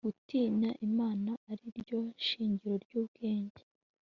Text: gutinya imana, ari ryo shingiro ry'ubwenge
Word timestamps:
gutinya 0.09 0.69
imana, 0.87 1.31
ari 1.51 1.65
ryo 1.79 2.01
shingiro 2.27 2.75
ry'ubwenge 2.83 3.61